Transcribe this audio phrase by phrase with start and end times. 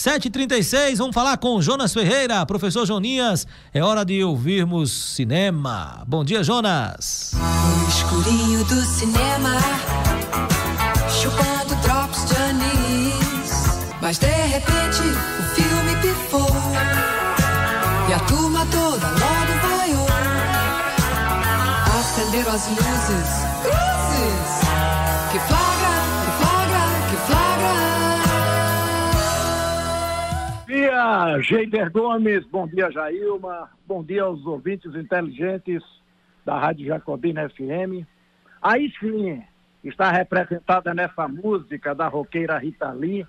[0.00, 3.46] 7h36, vamos falar com Jonas Ferreira, professor Joninhas.
[3.70, 6.02] É hora de ouvirmos cinema.
[6.06, 7.32] Bom dia, Jonas.
[7.34, 9.58] No escurinho do cinema,
[11.10, 13.50] chupando drops de anis.
[14.00, 15.02] Mas de repente
[15.38, 16.48] o filme pifou.
[18.08, 20.06] E a turma toda logo vaiou.
[22.00, 23.28] Acenderam as luzes,
[23.60, 24.60] cruzes.
[25.30, 25.69] Que flagra,
[31.00, 35.82] dia, Geider Gomes, bom dia, Jailma, bom dia aos ouvintes inteligentes
[36.44, 38.06] da Rádio Jacobina FM.
[38.60, 39.42] Aí sim,
[39.82, 43.26] está representada nessa música da roqueira Rita Lee,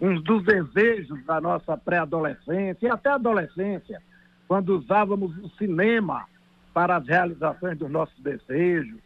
[0.00, 4.00] um dos desejos da nossa pré-adolescência e até adolescência,
[4.46, 6.26] quando usávamos o cinema
[6.72, 9.00] para as realizações dos nossos desejos,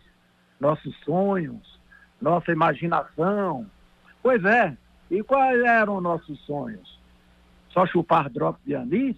[0.61, 1.81] nossos sonhos,
[2.21, 3.67] nossa imaginação.
[4.23, 4.77] Pois é,
[5.11, 6.94] e quais eram nossos sonhos?
[7.74, 9.16] Só chupar drops de anis?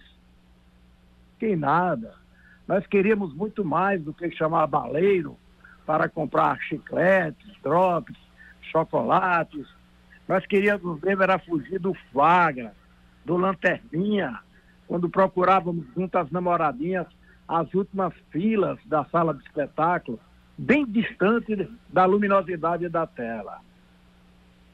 [1.37, 2.15] Que nada.
[2.67, 5.37] Nós queríamos muito mais do que chamar baleiro
[5.85, 8.17] para comprar chicletes, drops,
[8.63, 9.67] chocolates.
[10.27, 12.73] Nós queríamos mesmo era fugir do flagra,
[13.23, 14.39] do lanterninha,
[14.87, 17.05] quando procurávamos junto às namoradinhas
[17.47, 20.19] as últimas filas da sala de espetáculo,
[20.57, 23.59] bem distante da luminosidade da tela.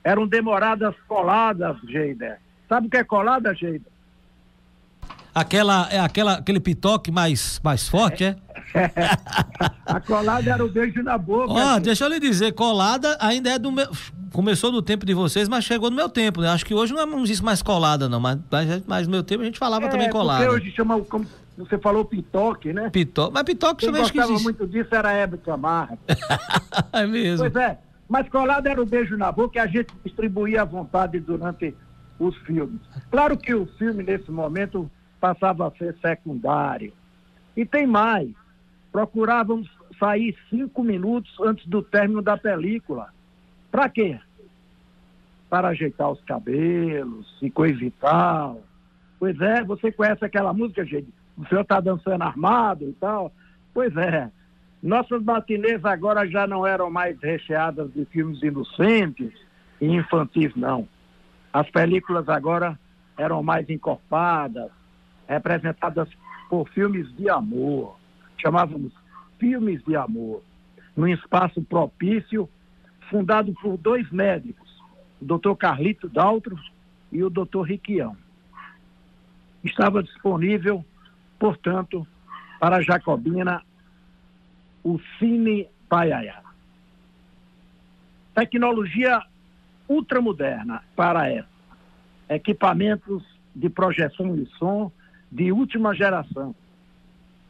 [0.04, 2.40] Eram demoradas coladas, Geider.
[2.74, 3.82] Sabe o que é colada, Geider?
[5.36, 8.36] Aquela, é aquela, aquele pitoque mais, mais forte, é?
[9.86, 11.54] A colada era o beijo na boca.
[11.54, 11.84] Ó, gente.
[11.84, 13.88] deixa eu lhe dizer, colada ainda é do meu.
[14.32, 16.50] Começou do tempo de vocês, mas chegou no meu tempo, né?
[16.50, 19.46] Acho que hoje não existe mais colada, não, mas, mas, mas no meu tempo a
[19.46, 20.44] gente falava É, também colada.
[20.44, 22.90] Porque hoje chama, como você falou, pitoque, né?
[22.90, 24.44] Pitoque, mas pitoque Quem também que gostava existe.
[24.44, 26.00] muito disso era Hebe Camargo.
[26.92, 27.38] é mesmo.
[27.52, 27.78] Pois é,
[28.10, 31.76] mas colado era o beijo na boca que a gente distribuía à vontade durante
[32.20, 32.82] os filmes.
[33.10, 36.94] Claro que o filme, nesse momento, passava a ser secundário.
[37.56, 38.30] E tem mais.
[38.92, 39.70] Procurávamos
[40.00, 43.10] sair cinco minutos antes do término da película.
[43.72, 44.20] Para quê?
[45.50, 48.62] Para ajeitar os cabelos e coisa e tal.
[49.20, 51.08] Pois é, você conhece aquela música, gente?
[51.38, 53.32] O senhor está dançando armado e tal?
[53.74, 54.30] Pois é.
[54.82, 59.32] Nossas matinês agora já não eram mais recheadas de filmes inocentes
[59.80, 60.88] e infantis, não.
[61.54, 62.80] As películas agora
[63.16, 64.72] eram mais encorpadas,
[65.28, 66.10] representadas
[66.50, 67.96] por filmes de amor.
[68.42, 68.92] Chamávamos
[69.38, 70.42] filmes de amor.
[70.98, 72.50] Num espaço propício,
[73.10, 74.82] fundado por dois médicos,
[75.22, 76.58] o doutor Carlito Daltro
[77.12, 78.18] e o doutor Riquião.
[79.64, 80.84] Estava disponível,
[81.38, 82.06] portanto,
[82.60, 83.62] para a Jacobina
[84.84, 86.42] o Cine Paiaiá.
[88.34, 89.24] Tecnologia
[89.88, 91.48] ultramoderna para essa.
[92.30, 93.24] Equipamentos
[93.56, 94.92] de projeção de som
[95.32, 96.56] de última geração.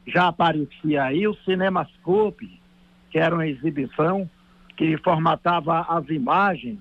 [0.06, 2.60] Já aparecia aí o Cinemascope,
[3.10, 4.30] que era uma exibição
[4.76, 6.80] que formatava as imagens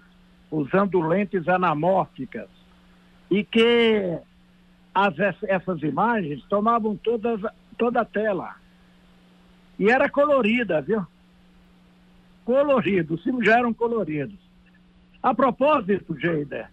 [0.50, 2.48] usando lentes anamórficas
[3.30, 4.18] e que
[4.94, 5.14] as,
[5.44, 7.40] essas imagens tomavam todas,
[7.78, 8.54] toda a tela.
[9.78, 11.06] E era colorida, viu?
[12.44, 14.38] Colorido, os filmes já eram coloridos.
[15.22, 16.68] A propósito, Geider,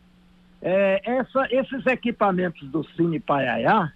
[0.62, 3.94] é, essa, esses equipamentos do Cine Paiaiá,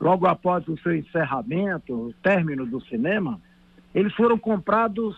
[0.00, 3.40] logo após o seu encerramento, o término do cinema,
[3.94, 5.16] eles foram comprados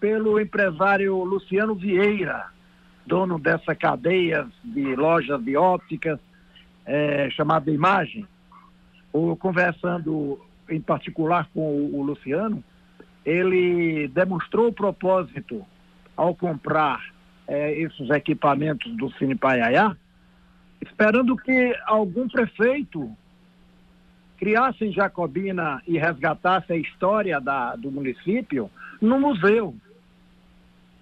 [0.00, 2.46] pelo empresário Luciano Vieira,
[3.06, 6.18] dono dessa cadeia de lojas de ópticas
[6.84, 8.26] é, chamada Imagem.
[9.12, 12.62] O, conversando em particular com o, o Luciano,
[13.24, 15.64] ele demonstrou o propósito
[16.16, 17.15] ao comprar
[17.46, 19.96] é, esses equipamentos do Cine Paiaiá,
[20.80, 23.10] esperando que algum prefeito
[24.36, 28.70] criasse em Jacobina e resgatasse a história da, do município
[29.00, 29.74] no museu.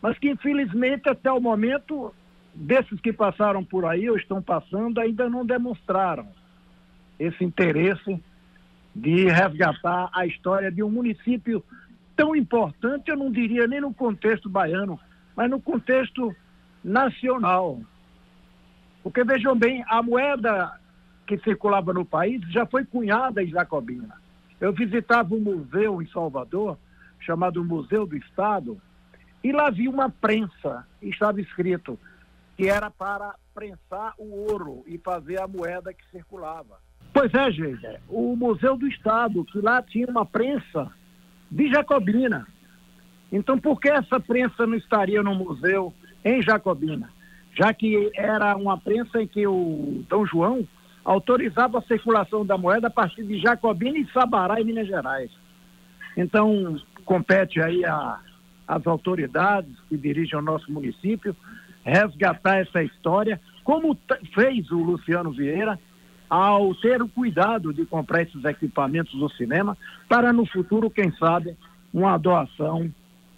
[0.01, 2.15] Mas que, infelizmente, até o momento,
[2.55, 6.29] desses que passaram por aí ou estão passando, ainda não demonstraram
[7.19, 8.21] esse interesse
[8.95, 11.65] de resgatar a história de um município
[12.15, 15.01] tão importante, eu não diria nem no contexto baiano,
[15.37, 16.35] mas no contexto
[16.83, 17.81] nacional.
[19.03, 20.79] Porque vejam bem, a moeda
[21.27, 24.17] que circulava no país já foi cunhada em Jacobina.
[24.61, 26.79] Eu visitava um museu em Salvador,
[27.21, 28.81] chamado Museu do Estado,
[29.43, 31.99] e lá vi uma prensa, e estava escrito
[32.57, 36.79] que era para prensar o ouro e fazer a moeda que circulava.
[37.13, 40.91] Pois é, gente, o Museu do Estado, que lá tinha uma prensa
[41.51, 42.47] de Jacobina.
[43.35, 45.93] Então, por que essa prensa não estaria no museu
[46.25, 47.11] em Jacobina?
[47.57, 50.67] já que era uma prensa em que o Dom João
[51.05, 55.31] autorizava a circulação da moeda a partir de Jacobina e Sabará, em Minas Gerais.
[56.17, 57.83] Então, compete aí
[58.67, 61.37] as autoridades que dirigem o nosso município
[61.85, 63.97] resgatar essa história, como
[64.35, 65.79] fez o Luciano Vieira
[66.31, 69.77] ao ter o cuidado de comprar esses equipamentos do cinema
[70.09, 71.55] para no futuro, quem sabe,
[71.93, 72.91] uma doação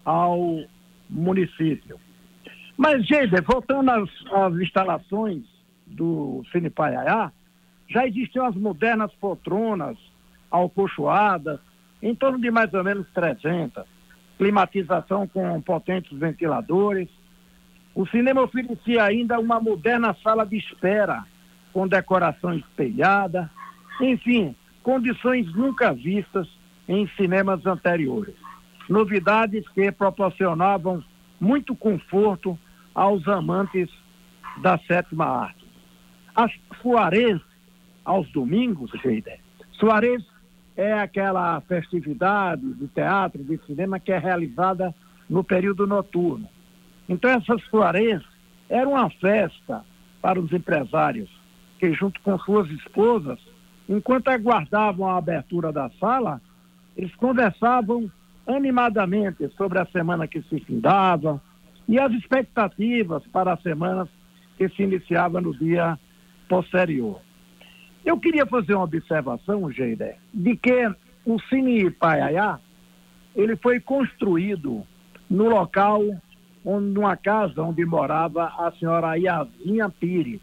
[0.06, 0.64] ao
[1.11, 1.99] município.
[2.76, 5.43] Mas, gente, voltando às, às instalações
[5.85, 7.32] do Cine Paiaiá,
[7.88, 9.99] já existiam as modernas poltronas
[10.50, 11.58] alcochoadas,
[12.00, 13.85] em torno de mais ou menos 300.
[14.38, 17.08] Climatização com potentes ventiladores.
[17.94, 21.25] O cinema oferecia ainda uma moderna sala de espera,
[21.73, 23.50] com decoração espelhada.
[24.00, 26.47] Enfim, condições nunca vistas
[26.87, 28.45] em cinemas anteriores.
[28.88, 31.02] Novidades que proporcionavam
[31.40, 32.58] muito conforto
[32.94, 33.90] aos amantes
[34.62, 35.66] da sétima arte.
[36.34, 37.40] As soarés
[38.04, 39.40] aos domingos, Geide,
[39.72, 40.22] soarés
[40.76, 44.94] é aquela festividade de teatro, de cinema que é realizada
[45.28, 46.48] no período noturno.
[47.08, 48.22] Então essas soarés
[48.68, 49.84] eram uma festa
[50.20, 51.30] para os empresários
[51.78, 53.38] que junto com suas esposas,
[53.88, 56.40] enquanto aguardavam a abertura da sala,
[56.96, 58.10] eles conversavam
[58.46, 61.40] animadamente sobre a semana que se findava
[61.88, 64.08] e as expectativas para as semanas
[64.56, 65.98] que se iniciava no dia
[66.48, 67.20] posterior.
[68.04, 70.88] Eu queria fazer uma observação, Geide, de que
[71.25, 72.60] o Cine Paiaiá,
[73.34, 74.87] ele foi construído
[75.28, 76.02] no local,
[76.64, 80.40] onde, numa casa onde morava a senhora Iazinha Pires.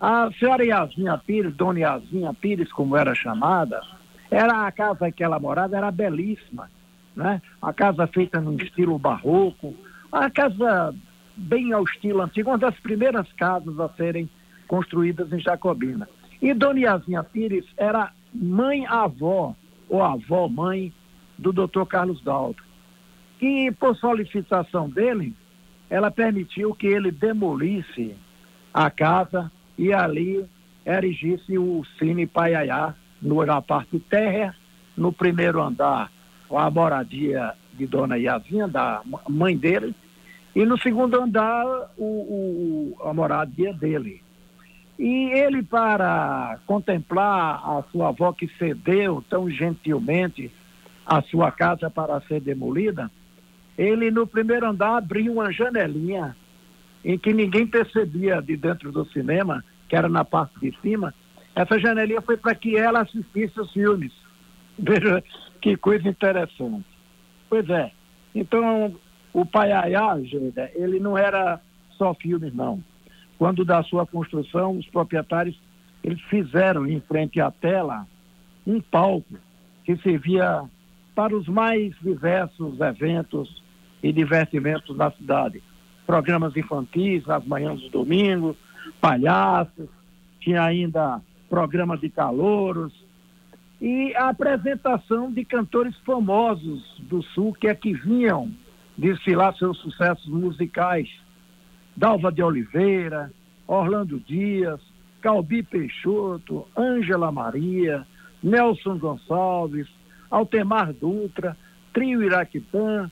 [0.00, 3.82] A senhora Iazinha Pires, Dona Iazinha Pires, como era chamada,
[4.30, 6.70] era a casa que ela morava, era belíssima,
[7.16, 7.40] né?
[7.60, 9.74] A casa feita no estilo barroco,
[10.12, 10.94] a casa
[11.36, 14.28] bem ao estilo antigo, uma das primeiras casas a serem
[14.68, 16.08] construídas em Jacobina.
[16.40, 19.56] E Dona Iazinha Pires era mãe-avó,
[19.88, 20.92] ou avó-mãe,
[21.38, 22.62] do doutor Carlos Dalto.
[23.40, 25.34] E, por solicitação dele,
[25.88, 28.14] ela permitiu que ele demolisse
[28.72, 30.44] a casa e ali
[30.84, 34.54] erigisse o Cine Paiaiá na parte terra,
[34.96, 36.10] no primeiro andar,
[36.50, 39.94] a moradia de Dona Iazinha, da mãe dele,
[40.54, 41.66] e no segundo andar,
[41.96, 44.22] o, o, a moradia dele.
[44.98, 50.50] E ele, para contemplar a sua avó que cedeu tão gentilmente
[51.04, 53.10] a sua casa para ser demolida,
[53.76, 56.34] ele no primeiro andar abriu uma janelinha
[57.04, 61.14] em que ninguém percebia de dentro do cinema, que era na parte de cima.
[61.54, 64.12] Essa janelinha foi para que ela assistisse os filmes.
[64.78, 65.22] Veja
[65.60, 66.86] que coisa interessante.
[67.48, 67.90] Pois é.
[68.34, 68.94] Então,
[69.32, 70.16] o Paiaiá,
[70.74, 71.60] ele não era
[71.96, 72.82] só filmes, não.
[73.38, 75.58] Quando da sua construção, os proprietários
[76.02, 78.06] eles fizeram em frente à tela
[78.66, 79.34] um palco
[79.84, 80.64] que servia
[81.14, 83.62] para os mais diversos eventos
[84.02, 85.62] e divertimentos da cidade.
[86.06, 88.56] Programas infantis nas manhãs do domingo,
[89.00, 89.88] palhaços,
[90.40, 92.92] tinha ainda programas de calouros
[93.80, 98.50] e a apresentação de cantores famosos do Sul que é que vinham
[98.96, 101.08] desfilar seus sucessos musicais.
[101.94, 103.32] Dalva de Oliveira,
[103.66, 104.80] Orlando Dias,
[105.20, 108.06] Calbi Peixoto, Ângela Maria,
[108.42, 109.88] Nelson Gonçalves,
[110.30, 111.56] Altemar Dutra,
[111.92, 113.10] Trio Iraquitã,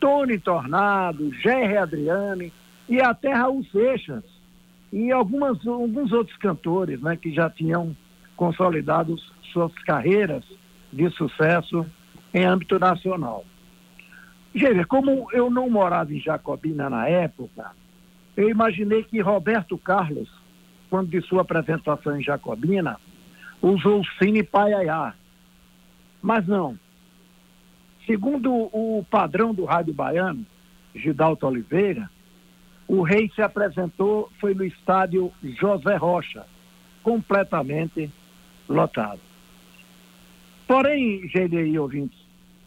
[0.00, 2.52] Tony Tornado, Gerry Adriane
[2.88, 4.24] e até Raul Seixas.
[4.92, 7.96] E algumas, alguns outros cantores né, que já tinham
[8.36, 9.16] consolidado
[9.52, 10.44] suas carreiras
[10.92, 11.86] de sucesso
[12.32, 13.44] em âmbito nacional.
[14.54, 17.72] Gente, como eu não morava em Jacobina na época,
[18.36, 20.30] eu imaginei que Roberto Carlos,
[20.88, 22.98] quando de sua apresentação em Jacobina,
[23.60, 25.14] usou o Cine Paiaiá.
[26.22, 26.78] Mas não.
[28.06, 30.46] Segundo o padrão do rádio baiano,
[30.94, 32.08] Gidalto Oliveira,
[32.88, 36.46] o rei se apresentou, foi no estádio José Rocha,
[37.02, 38.10] completamente
[38.68, 39.20] lotado.
[40.66, 42.18] Porém, GDI ouvintes,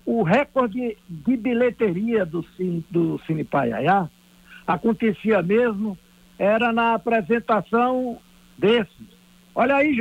[0.05, 2.43] o recorde de bilheteria do
[2.89, 4.09] do Cine Paiaiá
[4.65, 5.97] acontecia mesmo,
[6.37, 8.17] era na apresentação
[8.57, 9.07] desses.
[9.53, 9.95] Olha aí,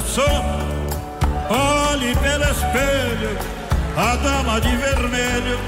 [0.00, 0.80] Jailma.
[1.50, 1.60] Garçom,
[2.50, 3.36] espelho,
[3.96, 5.58] a dama de vermelho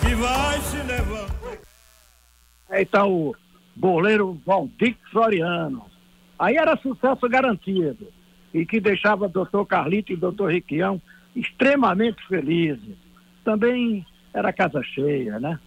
[0.00, 1.58] que vai se levando.
[2.68, 3.34] Aí está o
[3.76, 5.86] goleiro Valdir Floriano.
[6.38, 8.08] Aí era sucesso garantido.
[8.52, 11.00] E que deixava o doutor Carlito e o doutor Riquião
[11.34, 12.96] extremamente felizes.
[13.44, 15.58] Também era casa cheia, né?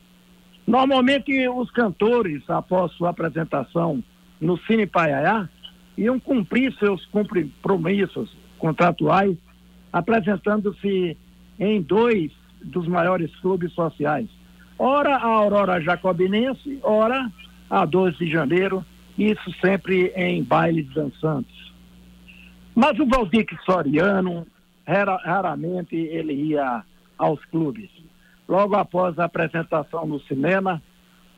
[0.65, 4.03] Normalmente os cantores, após sua apresentação
[4.39, 5.49] no Cine Paiaiá,
[5.97, 9.37] iam cumprir seus compromissos contratuais,
[9.91, 11.17] apresentando-se
[11.59, 12.31] em dois
[12.63, 14.27] dos maiores clubes sociais.
[14.77, 17.31] Ora a Aurora Jacobinense, ora
[17.69, 18.85] a 12 de janeiro,
[19.17, 21.55] isso sempre em bailes dançantes.
[22.75, 24.45] Mas o Valdir Soriano,
[24.85, 26.83] raramente ele ia
[27.17, 27.89] aos clubes.
[28.47, 30.81] Logo após a apresentação no cinema,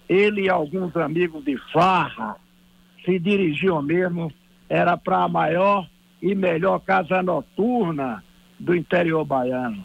[0.08, 2.36] ele e alguns amigos de farra
[3.06, 4.32] se dirigiam mesmo,
[4.70, 5.90] era para a maior
[6.22, 8.24] e melhor casa noturna
[8.60, 9.84] do interior baiano,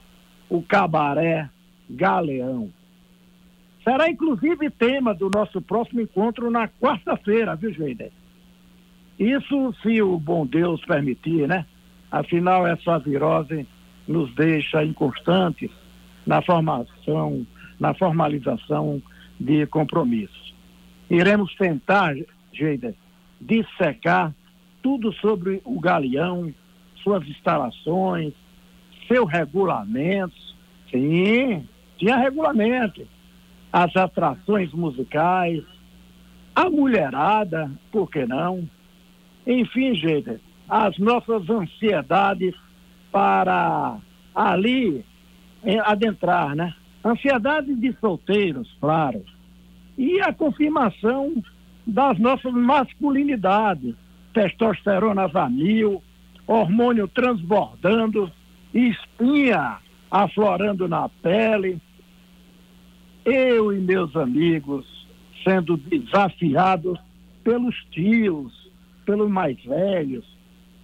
[0.49, 1.49] o Cabaré
[1.89, 2.71] Galeão.
[3.83, 8.11] Será inclusive tema do nosso próximo encontro na quarta-feira, viu, Joide?
[9.19, 11.67] Isso se o bom Deus permitir, né?
[12.11, 13.67] Afinal, essa virose
[14.07, 15.71] nos deixa inconstantes
[16.27, 17.47] na formação,
[17.79, 19.01] na formalização
[19.39, 20.55] de compromissos.
[21.11, 22.15] Iremos tentar,
[22.53, 22.95] Geida,
[23.41, 24.33] dissecar
[24.85, 26.53] tudo sobre o galeão,
[27.03, 28.35] suas instalações,
[29.09, 30.35] seu regulamento.
[30.91, 33.09] Sim, tinha regulamento
[33.73, 35.65] as atrações musicais,
[36.55, 38.69] a mulherada, por que não?
[39.47, 40.39] Enfim, gente,
[40.69, 42.55] as nossas ansiedades
[43.11, 43.97] para
[44.35, 45.03] ali
[45.87, 46.75] adentrar, né?
[47.03, 49.25] Ansiedade de solteiros, claro.
[49.97, 51.43] E a confirmação
[51.87, 53.95] das nossas masculinidades,
[54.35, 56.03] testosterona a mil,
[56.47, 58.31] hormônio transbordando,
[58.75, 59.79] espinha
[60.11, 61.81] aflorando na pele,
[63.25, 64.85] eu e meus amigos
[65.43, 66.99] sendo desafiados
[67.43, 68.71] pelos tios,
[69.07, 70.25] pelos mais velhos,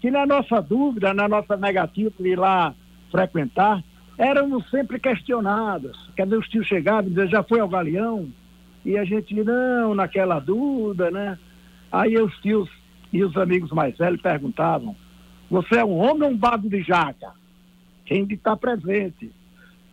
[0.01, 2.75] que na nossa dúvida, na nossa negativa de ir lá
[3.11, 3.83] frequentar,
[4.17, 6.11] éramos sempre questionados.
[6.17, 8.29] Quer dizer, os tios chegavam e diziam, já foi ao Galeão?
[8.85, 11.39] E a gente, não, naquela dúvida, né?
[11.93, 12.69] Aí os tios
[13.13, 14.95] e os amigos mais velhos perguntavam,
[15.51, 17.33] você é um homem ou um bago de jaca?
[18.07, 19.33] Quem está presente?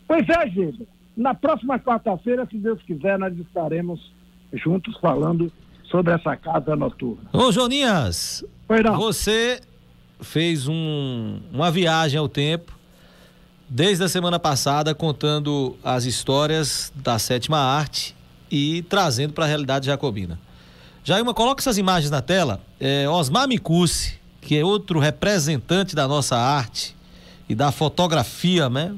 [0.08, 4.12] Pois é, gente, na próxima quarta-feira, se Deus quiser, nós estaremos
[4.54, 5.52] juntos falando
[5.90, 7.30] sobre essa casa noturna.
[7.34, 8.46] Ô, Joninhas,
[8.98, 9.62] você
[10.20, 12.78] fez um, uma viagem ao tempo
[13.70, 18.16] desde a semana passada contando as histórias da sétima arte
[18.50, 20.40] e trazendo para a realidade jacobina.
[21.08, 22.60] Jailma, coloca essas imagens na tela.
[22.82, 26.94] É, Osmar Micucci, que é outro representante da nossa arte
[27.48, 28.94] e da fotografia, né,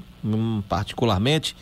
[0.67, 1.55] particularmente,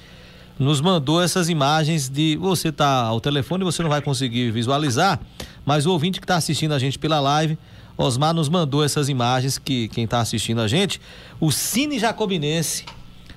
[0.58, 5.20] nos mandou essas imagens de você tá ao telefone você não vai conseguir visualizar,
[5.66, 7.58] mas o ouvinte que está assistindo a gente pela live,
[7.98, 11.02] Osmar nos mandou essas imagens que quem está assistindo a gente,
[11.42, 12.86] o Cine Jacobinense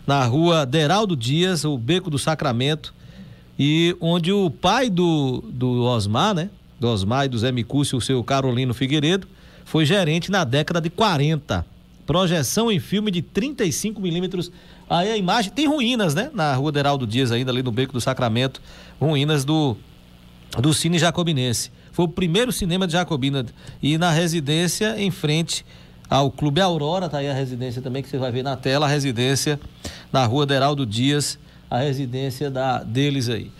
[0.06, 2.94] na rua Deraldo Dias, o Beco do Sacramento,
[3.58, 6.50] e onde o pai do, do Osmar, né?
[6.80, 9.28] Do Osmar e do Zé Micúcio, o seu Carolino Figueiredo,
[9.64, 11.64] foi gerente na década de 40.
[12.06, 14.50] Projeção em filme de 35 milímetros
[14.90, 16.32] Aí a imagem tem ruínas, né?
[16.34, 18.60] Na rua Deraldo Dias, ainda ali no Beco do Sacramento,
[19.00, 19.76] ruínas do,
[20.58, 21.70] do Cine Jacobinense.
[21.92, 23.46] Foi o primeiro cinema de Jacobina.
[23.80, 25.64] E na residência, em frente
[26.08, 28.88] ao Clube Aurora, tá aí a residência também, que você vai ver na tela, a
[28.88, 29.60] residência
[30.12, 31.38] na rua Deraldo Dias,
[31.70, 33.52] a residência da, deles aí.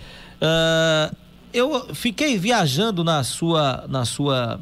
[0.42, 1.14] Uh,
[1.52, 4.60] eu fiquei viajando na sua, na sua,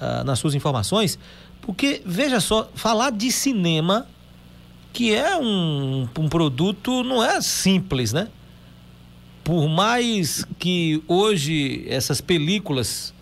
[0.00, 1.18] uh, nas suas informações,
[1.60, 4.06] porque, veja só, falar de cinema
[4.92, 8.28] que é um, um produto, não é simples, né?
[9.44, 13.14] Por mais que hoje essas películas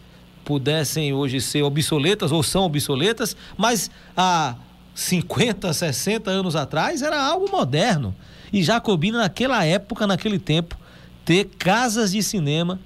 [0.44, 4.54] pudessem hoje ser obsoletas ou são obsoletas, mas há
[4.94, 8.14] 50, 60 anos atrás era algo moderno.
[8.52, 10.78] E Jacobina, naquela época, naquele tempo,
[11.26, 12.78] ter casas de cinema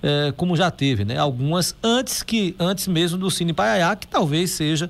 [0.00, 1.16] eh, como já teve, né?
[1.16, 4.88] Algumas antes que antes mesmo do Cine Paiaiá, que talvez seja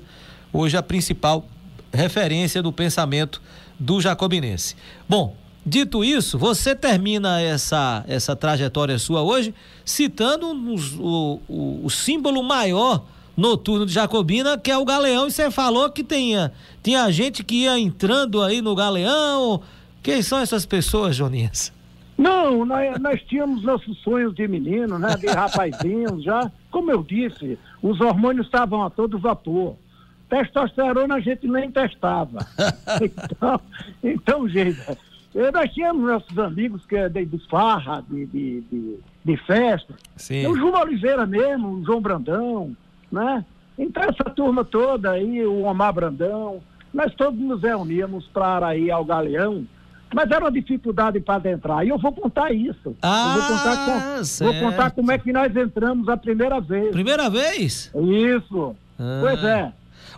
[0.53, 1.47] hoje a principal
[1.91, 3.41] referência do pensamento
[3.79, 4.75] do jacobinense.
[5.07, 12.43] Bom, dito isso, você termina essa, essa trajetória sua hoje citando o, o, o símbolo
[12.43, 16.51] maior noturno de Jacobina, que é o Galeão, e você falou que tinha,
[16.83, 19.61] tinha gente que ia entrando aí no Galeão.
[20.03, 21.71] Quem são essas pessoas, Joninhas?
[22.19, 25.15] Não, nós, nós tínhamos nossos sonhos de menino, né?
[25.15, 26.51] De rapazinhos já.
[26.69, 29.77] Como eu disse, os hormônios estavam a todo vapor.
[30.29, 32.45] Testosterona a gente nem testava.
[33.01, 33.61] então,
[34.03, 34.77] então, gente,
[35.53, 39.95] nós tínhamos nossos amigos que é de, de farra, de, de, de, de festa.
[40.17, 40.45] Sim.
[40.47, 42.75] O João Oliveira mesmo, o João Brandão,
[43.09, 43.45] né?
[43.77, 46.59] Então essa turma toda aí, o Omar Brandão,
[46.93, 49.65] nós todos nos reuníamos para ir ao Galeão,
[50.13, 51.85] mas era uma dificuldade para entrar.
[51.85, 52.95] E eu vou contar isso.
[53.01, 56.91] Ah, eu vou contar, com, vou contar como é que nós entramos a primeira vez.
[56.91, 57.91] Primeira vez?
[57.95, 58.75] Isso.
[58.99, 59.19] Ah.
[59.21, 59.71] Pois é.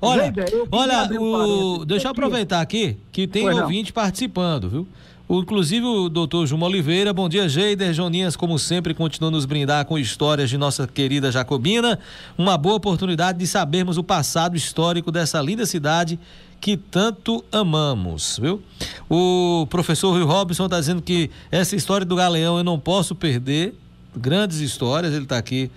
[0.03, 0.33] Olha,
[0.71, 1.85] olha, o...
[1.85, 4.03] deixa eu aproveitar aqui que tem pois ouvinte não.
[4.03, 4.87] participando, viu?
[5.29, 7.93] Inclusive o doutor Juma Oliveira, bom dia, Geider.
[7.93, 11.99] Joninhas, como sempre, continua nos brindar com histórias de nossa querida Jacobina.
[12.37, 16.19] Uma boa oportunidade de sabermos o passado histórico dessa linda cidade
[16.61, 18.61] que tanto amamos, viu?
[19.09, 23.73] O professor Rui Robson está dizendo que essa história do Galeão eu não posso perder.
[24.15, 25.71] Grandes histórias, ele está aqui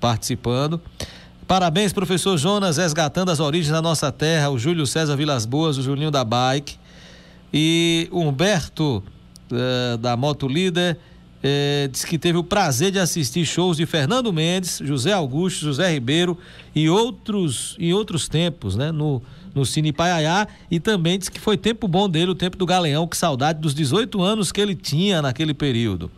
[0.00, 0.80] participando.
[1.46, 5.82] Parabéns, professor Jonas, resgatando as origens da nossa terra, o Júlio César Vilas Boas, o
[5.82, 6.78] Julinho da Bike.
[7.52, 9.04] E Humberto,
[9.52, 10.98] uh, da Moto Líder,
[11.46, 15.92] eh, diz que teve o prazer de assistir shows de Fernando Mendes, José Augusto, José
[15.92, 16.38] Ribeiro
[16.74, 18.90] e outros em outros tempos, né?
[18.90, 19.22] No,
[19.54, 23.06] no Cine Paiaiá e também diz que foi tempo bom dele, o tempo do Galeão,
[23.06, 26.10] que saudade dos 18 anos que ele tinha naquele período.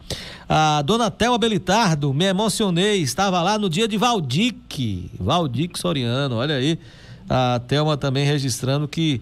[0.49, 6.57] A dona Thelma Belitardo, me emocionei, estava lá no dia de Valdique, Valdique Soriano, olha
[6.57, 6.79] aí.
[7.29, 9.21] A Thelma também registrando que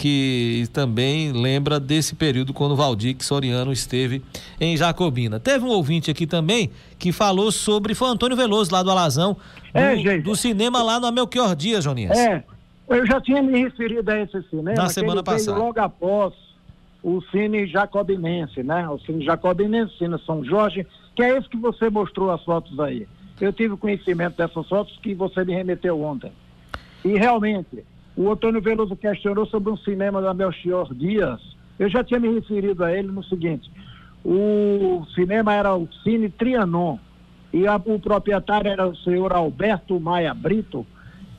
[0.00, 4.22] que também lembra desse período quando Valdir Soriano esteve
[4.58, 5.38] em Jacobina.
[5.38, 9.36] Teve um ouvinte aqui também que falou sobre, foi Antônio Veloso lá do Alazão,
[9.74, 12.16] do, é, do cinema lá no Melchior Dias, Joninhas.
[12.18, 12.42] É,
[12.90, 14.82] eu já tinha me referido a esse cinema.
[14.82, 15.58] Na semana passada.
[15.58, 16.34] logo após
[17.02, 18.88] o Cine Jacobinense, né?
[18.88, 23.06] O Cine Jacobinense, Cine São Jorge, que é esse que você mostrou as fotos aí.
[23.40, 26.30] Eu tive conhecimento dessas fotos que você me remeteu ontem.
[27.04, 27.84] E realmente,
[28.16, 31.40] o Antônio Veloso questionou sobre um cinema da Melchior Dias.
[31.78, 33.70] Eu já tinha me referido a ele no seguinte:
[34.24, 36.98] o cinema era o Cine Trianon
[37.52, 40.86] e a, o proprietário era o senhor Alberto Maia Brito,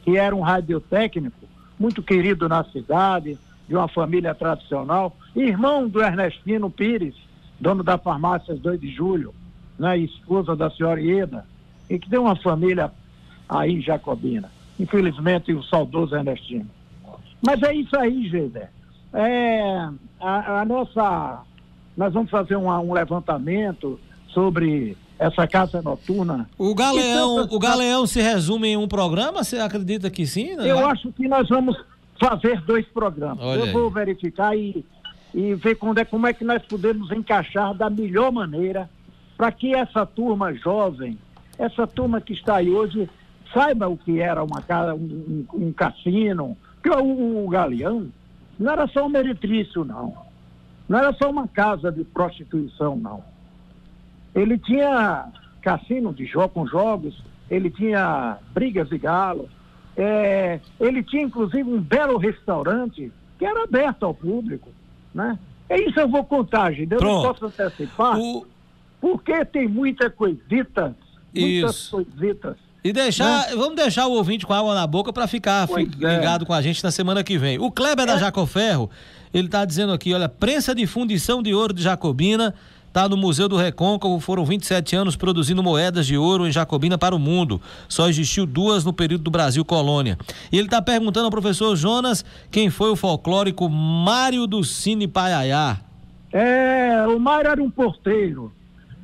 [0.04, 1.48] que era um radiotécnico
[1.80, 3.38] muito querido na cidade,
[3.68, 7.16] de uma família tradicional, irmão do Ernestino Pires,
[7.60, 9.34] dono da farmácia 2 de Julho,
[9.80, 11.46] né, esposa da senhora Ieda,
[11.90, 12.92] e que tem uma família
[13.48, 14.50] aí Jacobina
[14.82, 16.68] infelizmente, o saudoso Ernestino.
[17.46, 18.70] Mas é isso aí, Geider.
[19.14, 21.44] É, a, a, nossa.
[21.96, 26.50] Nós vamos fazer um, um levantamento sobre essa casa noturna.
[26.58, 29.44] O Galeão, o Galeão se resume em um programa?
[29.44, 30.50] Você acredita que sim?
[30.54, 30.84] Eu é?
[30.86, 31.78] acho que nós vamos
[32.20, 33.38] fazer dois programas.
[33.40, 33.72] Olha Eu aí.
[33.72, 34.84] vou verificar e,
[35.32, 38.90] e ver quando é, como é que nós podemos encaixar da melhor maneira
[39.38, 41.20] para que essa turma jovem,
[41.56, 43.08] essa turma que está aí hoje,
[43.54, 48.08] saiba o que era uma casa, um, um, um cassino, que o, o, Galeão
[48.58, 50.16] não era só um meretrício, não.
[50.90, 53.24] Não era só uma casa de prostituição, não.
[54.34, 55.26] Ele tinha
[55.62, 59.50] cassino de jogo com jogos, ele tinha brigas de galo,
[59.96, 64.70] é, ele tinha inclusive um belo restaurante que era aberto ao público,
[65.13, 65.38] né?
[65.70, 66.91] É isso eu vou contar, gente.
[66.91, 67.24] Eu Pronto.
[67.24, 68.46] não posso antecipar, o...
[69.00, 70.94] porque tem muita coisitas,
[71.34, 71.91] muitas isso.
[71.91, 73.56] coisitas e deixar, né?
[73.56, 76.15] vamos deixar o ouvinte com água na boca para ficar pois é.
[76.15, 76.46] ligado é.
[76.46, 77.60] com a gente na semana que vem.
[77.60, 78.08] O Kleber é.
[78.08, 78.89] da Jacoferro,
[79.34, 82.56] ele tá dizendo aqui, olha, prensa de fundição de ouro de Jacobina,
[82.94, 87.16] tá no Museu do Recôncavo, foram 27 anos produzindo moedas de ouro em Jacobina para
[87.16, 87.62] o mundo.
[87.88, 90.18] Só existiu duas no período do Brasil colônia.
[90.52, 95.80] E ele tá perguntando ao professor Jonas quem foi o folclórico Mário do Cine Paiaiá.
[96.32, 98.52] É, o Mário era um porteiro.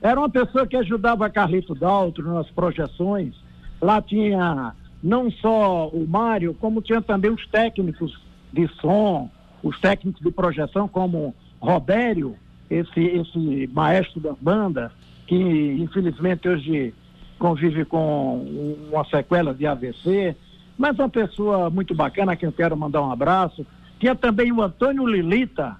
[0.01, 3.33] Era uma pessoa que ajudava Carlito Daltro nas projeções
[3.81, 4.73] Lá tinha
[5.03, 8.19] não só o Mário, como tinha também os técnicos
[8.51, 9.29] de som,
[9.61, 12.35] os técnicos de projeção, como Robério,
[12.69, 14.91] esse, esse maestro da banda,
[15.25, 16.93] que infelizmente hoje
[17.39, 18.45] convive com
[18.91, 20.35] uma sequela de AVC,
[20.77, 23.65] mas uma pessoa muito bacana, a quem eu quero mandar um abraço.
[23.99, 25.75] Tinha também o Antônio Lilita,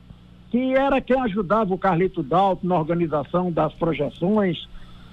[0.49, 4.67] que era quem ajudava o Carlito Dalto na organização das projeções,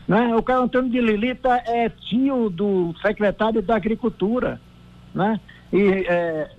[0.07, 0.35] né?
[0.37, 4.61] O Caio Antônio de Lilita é tio do secretário da Agricultura,
[5.15, 5.41] né?
[5.73, 6.51] E é,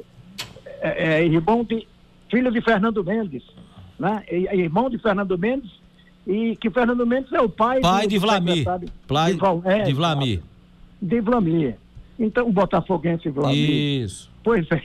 [0.82, 1.88] é, é irmão de,
[2.30, 3.44] filho de Fernando Mendes,
[4.00, 4.24] né?
[4.30, 5.72] Irmão de Fernando Mendes
[6.28, 8.66] e que Fernando Mendes é o pai, pai do, de Vlamir.
[9.08, 10.42] Pai de, Val, é, de Vlamir.
[11.02, 11.76] De Vlamir.
[12.18, 14.04] Então, o botafoguense Vlamir.
[14.04, 14.30] Isso.
[14.44, 14.82] Pois é.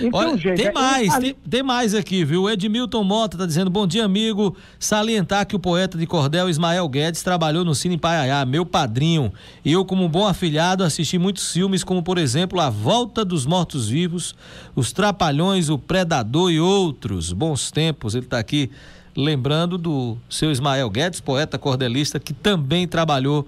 [0.00, 2.48] Então, Olha, gente, tem é, mais, tem, tem, mais aqui, viu?
[2.50, 4.56] Edmilton Mota tá dizendo, bom dia, amigo.
[4.78, 9.32] Salientar que o poeta de cordel Ismael Guedes trabalhou no Cine Paiaiá, meu padrinho.
[9.64, 14.34] E eu, como bom afilhado, assisti muitos filmes, como, por exemplo, A Volta dos Mortos-Vivos,
[14.74, 17.32] Os Trapalhões, O Predador e outros.
[17.32, 18.70] Bons tempos, ele tá aqui
[19.16, 23.46] lembrando do seu Ismael Guedes, poeta cordelista, que também trabalhou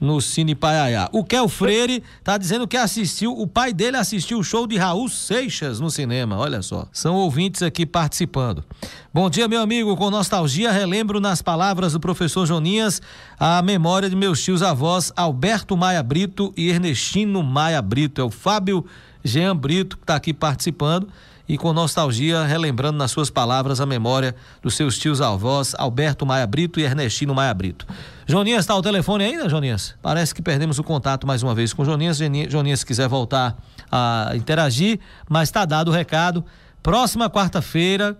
[0.00, 1.08] no Cine Paiaiá.
[1.12, 5.08] O Kel Freire tá dizendo que assistiu, o pai dele assistiu o show de Raul
[5.08, 6.86] Seixas no cinema, olha só.
[6.92, 8.64] São ouvintes aqui participando.
[9.12, 13.00] Bom dia, meu amigo, com nostalgia relembro nas palavras do professor Joninhas
[13.38, 18.20] a memória de meus tios avós Alberto Maia Brito e Ernestino Maia Brito.
[18.20, 18.84] É o Fábio
[19.24, 21.08] Jean Brito que está aqui participando
[21.48, 26.46] e com nostalgia relembrando nas suas palavras a memória dos seus tios avós Alberto Maia
[26.46, 27.86] Brito e Ernestino Maia Brito.
[28.26, 29.94] Joninhas, está ao telefone ainda, Joninhas?
[30.02, 32.18] Parece que perdemos o contato mais uma vez com Joninhas.
[32.18, 33.56] Joninhas, se quiser voltar
[33.90, 36.44] a interagir, mas está dado o recado.
[36.82, 38.16] Próxima quarta-feira,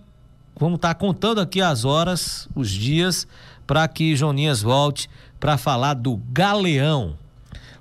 [0.58, 3.26] vamos estar tá contando aqui as horas, os dias,
[3.66, 5.10] para que Joninhas volte
[5.40, 7.16] para falar do Galeão.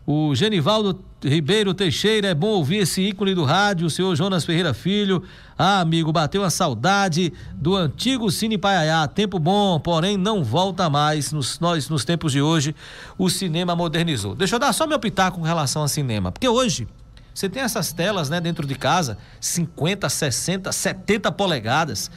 [0.05, 4.73] O Genivaldo Ribeiro Teixeira, é bom ouvir esse ícone do rádio, o senhor Jonas Ferreira
[4.73, 5.23] Filho.
[5.57, 9.07] Ah, amigo, bateu a saudade do antigo Cine Paiaiá.
[9.07, 11.31] Tempo bom, porém não volta mais.
[11.31, 12.75] Nos, nós, nos tempos de hoje,
[13.17, 14.35] o cinema modernizou.
[14.35, 16.87] Deixa eu dar só meu pitaco com relação ao cinema, porque hoje
[17.33, 22.09] você tem essas telas, né, dentro de casa, 50, 60, 70 polegadas,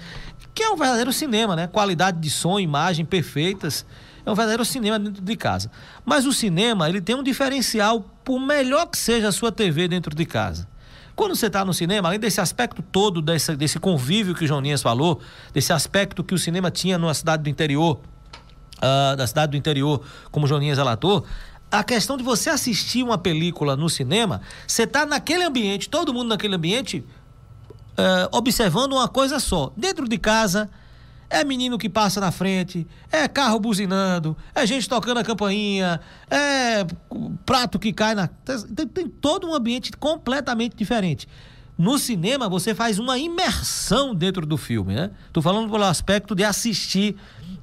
[0.55, 1.67] que é um verdadeiro cinema, né?
[1.67, 3.85] Qualidade de som, imagem perfeitas
[4.29, 5.71] é um verdadeiro cinema dentro de casa.
[6.05, 10.15] Mas o cinema, ele tem um diferencial, por melhor que seja a sua TV dentro
[10.15, 10.69] de casa.
[11.17, 14.83] Quando você está no cinema, além desse aspecto todo, desse, desse convívio que o Joninhas
[14.83, 15.19] falou,
[15.51, 17.99] desse aspecto que o cinema tinha numa cidade do interior,
[18.77, 21.25] uh, da cidade do interior, como o Joninhas relatou,
[21.71, 26.29] a questão de você assistir uma película no cinema, você está naquele ambiente, todo mundo
[26.29, 29.73] naquele ambiente, uh, observando uma coisa só.
[29.75, 30.69] Dentro de casa,
[31.31, 36.87] é menino que passa na frente, é carro buzinando, é gente tocando a campainha, é
[37.45, 38.29] prato que cai na.
[38.29, 41.29] Tem, tem todo um ambiente completamente diferente.
[41.77, 45.13] No cinema, você faz uma imersão dentro do filme, né?
[45.33, 47.15] Tô falando pelo aspecto de assistir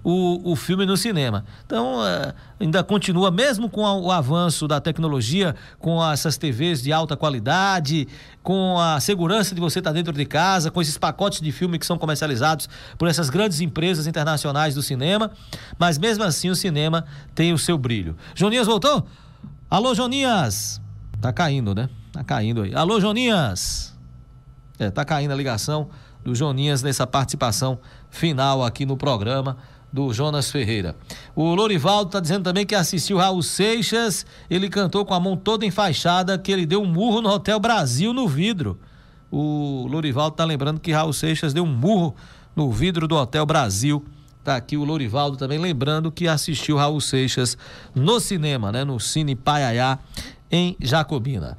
[0.05, 1.43] o, o filme no cinema.
[1.65, 7.17] Então, uh, ainda continua, mesmo com o avanço da tecnologia, com essas TVs de alta
[7.17, 8.07] qualidade,
[8.43, 11.87] com a segurança de você estar dentro de casa, com esses pacotes de filme que
[11.87, 15.31] são comercializados por essas grandes empresas internacionais do cinema,
[15.79, 18.15] mas mesmo assim o cinema tem o seu brilho.
[18.35, 19.07] Joninhas voltou?
[19.67, 20.79] Alô, Joninhas!
[21.19, 21.89] Tá caindo, né?
[22.11, 22.75] Tá caindo aí.
[22.75, 23.95] Alô, Joninhas!
[24.77, 25.89] É, tá caindo a ligação
[26.23, 27.79] do Joninhas nessa participação
[28.11, 29.57] final aqui no programa
[29.95, 30.93] do Jonas Ferreira.
[31.33, 35.65] O Lorivaldo está dizendo também que assistiu Raul Seixas, ele cantou com a mão toda
[35.65, 38.77] enfaixada que ele deu um murro no Hotel Brasil no vidro.
[39.31, 42.13] O Lorivaldo está lembrando que Raul Seixas deu um murro
[42.53, 44.05] no vidro do Hotel Brasil.
[44.43, 47.57] Tá aqui o Lorivaldo também lembrando que assistiu Raul Seixas
[47.95, 49.97] no cinema, né, no Cine Paiaiá
[50.51, 51.57] em Jacobina.